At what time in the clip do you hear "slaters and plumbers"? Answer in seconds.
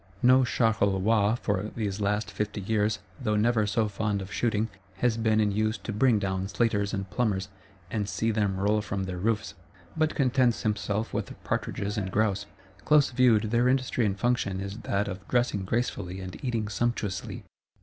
6.47-7.49